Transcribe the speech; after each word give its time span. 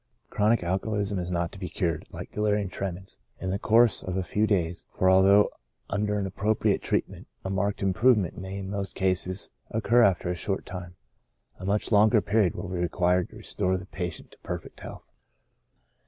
Chronic 0.31 0.63
alcoholism 0.63 1.19
is 1.19 1.29
not 1.29 1.51
to 1.51 1.59
be 1.59 1.69
cured, 1.69 2.07
like 2.09 2.31
delirium 2.31 2.69
tre 2.69 2.89
mens, 2.89 3.19
in 3.39 3.51
the 3.51 3.59
course 3.59 4.01
of 4.01 4.17
a 4.17 4.23
few 4.23 4.47
days; 4.47 4.87
for 4.89 5.11
although 5.11 5.51
under 5.91 6.17
an 6.17 6.25
appropriate 6.25 6.81
treatment 6.81 7.27
a 7.45 7.51
marked 7.51 7.83
improvement 7.83 8.35
may 8.35 8.57
in 8.57 8.67
most 8.71 8.95
cases 8.95 9.51
occur 9.69 10.01
after 10.01 10.29
a 10.31 10.35
short 10.35 10.65
time, 10.65 10.95
a 11.59 11.65
much 11.67 11.91
longer 11.91 12.19
period 12.19 12.55
will 12.55 12.67
be 12.67 12.79
required 12.79 13.29
to 13.29 13.35
restore 13.35 13.77
the 13.77 13.85
patient 13.85 14.31
to 14.31 14.39
perfect 14.39 14.79
health. 14.79 15.11